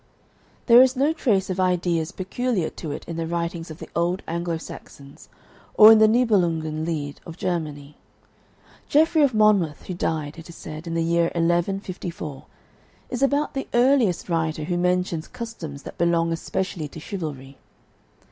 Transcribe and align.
There 0.65 0.81
is 0.81 0.95
no 0.95 1.13
trace 1.13 1.51
of 1.51 1.59
ideas 1.59 2.11
peculiar 2.11 2.71
to 2.71 2.89
it 2.91 3.05
in 3.07 3.17
the 3.17 3.27
writings 3.27 3.69
of 3.69 3.77
the 3.77 3.87
old 3.95 4.23
Anglo 4.27 4.57
Saxons 4.57 5.29
or 5.75 5.91
in 5.91 5.99
the 5.99 6.07
Nibelungen 6.07 6.83
Lied 6.87 7.21
of 7.23 7.37
Germany. 7.37 7.97
Geoffrey 8.89 9.21
of 9.21 9.35
Monmouth, 9.35 9.83
who 9.85 9.93
died, 9.93 10.39
it 10.39 10.49
is 10.49 10.55
said, 10.55 10.87
in 10.87 10.95
the 10.95 11.03
year 11.03 11.25
1154, 11.35 12.45
is 13.11 13.21
about 13.21 13.53
the 13.53 13.67
earliest 13.75 14.27
writer 14.27 14.63
who 14.63 14.75
mentions 14.75 15.27
customs 15.27 15.83
that 15.83 15.99
belong 15.99 16.33
especially 16.33 16.87
to 16.87 16.99
chivalry. 16.99 17.59